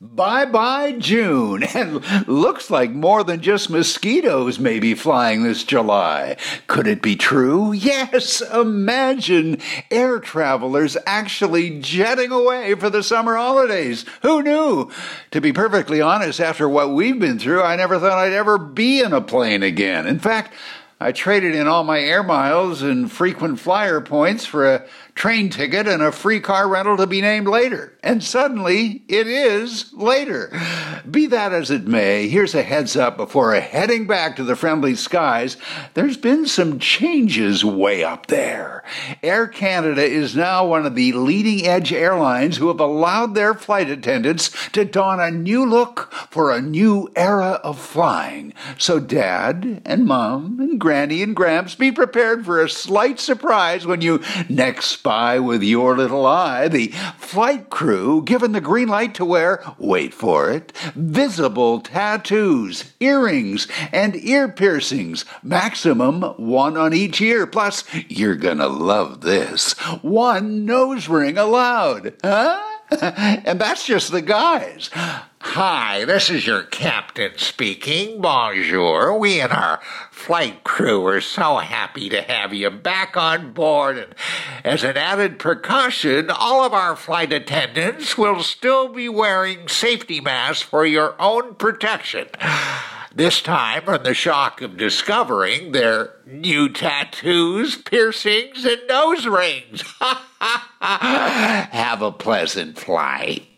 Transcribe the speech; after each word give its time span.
Bye 0.00 0.44
bye 0.44 0.92
June, 0.92 1.62
and 1.74 2.28
looks 2.28 2.70
like 2.70 2.92
more 2.92 3.24
than 3.24 3.40
just 3.40 3.68
mosquitoes 3.68 4.60
may 4.60 4.78
be 4.78 4.94
flying 4.94 5.42
this 5.42 5.64
July. 5.64 6.36
Could 6.68 6.86
it 6.86 7.02
be 7.02 7.16
true? 7.16 7.72
Yes, 7.72 8.40
imagine 8.40 9.58
air 9.90 10.20
travelers 10.20 10.96
actually 11.04 11.80
jetting 11.80 12.30
away 12.30 12.76
for 12.76 12.88
the 12.88 13.02
summer 13.02 13.34
holidays. 13.34 14.04
Who 14.22 14.40
knew? 14.40 14.88
To 15.32 15.40
be 15.40 15.52
perfectly 15.52 16.00
honest, 16.00 16.38
after 16.38 16.68
what 16.68 16.90
we've 16.94 17.18
been 17.18 17.40
through, 17.40 17.64
I 17.64 17.74
never 17.74 17.98
thought 17.98 18.18
I'd 18.18 18.32
ever 18.32 18.56
be 18.56 19.00
in 19.00 19.12
a 19.12 19.20
plane 19.20 19.64
again. 19.64 20.06
In 20.06 20.20
fact, 20.20 20.52
I 21.00 21.12
traded 21.12 21.54
in 21.54 21.68
all 21.68 21.84
my 21.84 22.00
air 22.00 22.24
miles 22.24 22.82
and 22.82 23.10
frequent 23.10 23.60
flyer 23.60 24.00
points 24.00 24.44
for 24.44 24.68
a 24.68 24.84
train 25.14 25.48
ticket 25.48 25.86
and 25.86 26.02
a 26.02 26.10
free 26.10 26.40
car 26.40 26.68
rental 26.68 26.96
to 26.96 27.06
be 27.06 27.20
named 27.20 27.46
later. 27.46 27.96
And 28.02 28.22
suddenly, 28.22 29.04
it 29.06 29.28
is 29.28 29.92
later. 29.92 30.50
Be 31.08 31.26
that 31.26 31.52
as 31.52 31.70
it 31.70 31.86
may, 31.86 32.28
here's 32.28 32.54
a 32.54 32.64
heads 32.64 32.96
up 32.96 33.16
before 33.16 33.54
heading 33.54 34.08
back 34.08 34.34
to 34.36 34.44
the 34.44 34.56
friendly 34.56 34.96
skies. 34.96 35.56
There's 35.94 36.16
been 36.16 36.46
some 36.46 36.80
changes 36.80 37.64
way 37.64 38.02
up 38.02 38.26
there. 38.26 38.82
Air 39.22 39.46
Canada 39.46 40.02
is 40.02 40.34
now 40.34 40.66
one 40.66 40.84
of 40.84 40.96
the 40.96 41.12
leading 41.12 41.64
edge 41.64 41.92
airlines 41.92 42.56
who 42.56 42.68
have 42.68 42.80
allowed 42.80 43.34
their 43.36 43.54
flight 43.54 43.88
attendants 43.88 44.50
to 44.70 44.84
don 44.84 45.20
a 45.20 45.30
new 45.30 45.64
look 45.64 46.12
for 46.30 46.50
a 46.50 46.60
new 46.60 47.08
era 47.16 47.60
of 47.64 47.78
flying. 47.78 48.52
So, 48.76 49.00
Dad 49.00 49.82
and 49.84 50.06
Mom 50.06 50.58
and 50.60 50.80
Granny 50.80 51.22
and 51.22 51.34
Gramps, 51.34 51.74
be 51.74 51.90
prepared 51.90 52.44
for 52.44 52.62
a 52.62 52.68
slight 52.68 53.20
surprise 53.20 53.86
when 53.86 54.00
you 54.00 54.20
next 54.48 54.86
spy 54.86 55.38
with 55.38 55.62
your 55.62 55.96
little 55.96 56.26
eye, 56.26 56.68
the 56.68 56.88
flight 57.18 57.70
crew 57.70 58.22
given 58.22 58.52
the 58.52 58.60
green 58.60 58.88
light 58.88 59.14
to 59.14 59.24
wear, 59.24 59.62
wait 59.78 60.14
for 60.14 60.50
it, 60.50 60.72
visible 60.94 61.80
tattoos, 61.80 62.92
earrings, 63.00 63.68
and 63.92 64.16
ear 64.16 64.48
piercings, 64.48 65.24
maximum 65.42 66.22
one 66.36 66.76
on 66.76 66.92
each 66.92 67.20
ear. 67.20 67.46
Plus, 67.46 67.84
you're 68.08 68.36
gonna 68.36 68.68
love 68.68 69.20
this 69.22 69.72
one 70.02 70.64
nose 70.64 71.08
ring 71.08 71.38
allowed. 71.38 72.14
Huh? 72.22 72.64
and 73.00 73.60
that's 73.60 73.86
just 73.86 74.10
the 74.10 74.22
guys. 74.22 74.90
Hi, 75.52 76.04
this 76.04 76.28
is 76.28 76.46
your 76.46 76.64
captain 76.64 77.32
speaking. 77.38 78.20
Bonjour. 78.20 79.18
We 79.18 79.40
and 79.40 79.50
our 79.50 79.80
flight 80.10 80.62
crew 80.62 81.06
are 81.06 81.22
so 81.22 81.56
happy 81.56 82.10
to 82.10 82.20
have 82.20 82.52
you 82.52 82.68
back 82.68 83.16
on 83.16 83.54
board. 83.54 83.96
And 83.96 84.14
as 84.62 84.84
an 84.84 84.98
added 84.98 85.38
precaution, 85.38 86.30
all 86.30 86.64
of 86.64 86.74
our 86.74 86.94
flight 86.94 87.32
attendants 87.32 88.18
will 88.18 88.42
still 88.42 88.88
be 88.88 89.08
wearing 89.08 89.68
safety 89.68 90.20
masks 90.20 90.62
for 90.62 90.84
your 90.84 91.14
own 91.18 91.54
protection. 91.54 92.28
This 93.14 93.40
time 93.40 93.84
from 93.86 94.02
the 94.02 94.14
shock 94.14 94.60
of 94.60 94.76
discovering 94.76 95.72
their 95.72 96.14
new 96.26 96.68
tattoos, 96.68 97.74
piercings, 97.74 98.66
and 98.66 98.82
nose 98.86 99.26
rings. 99.26 99.82
have 100.80 102.02
a 102.02 102.12
pleasant 102.12 102.78
flight. 102.78 103.48